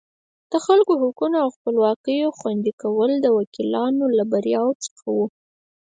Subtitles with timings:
[0.51, 5.25] د خلکو حقوقو او خپلواکیو خوندي کول د وکیلانو له بریاوو څخه وو.